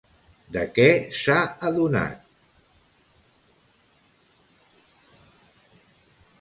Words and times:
De 0.53 0.61
què 0.77 0.85
s'ha 1.17 1.35
adonat? 1.69 2.25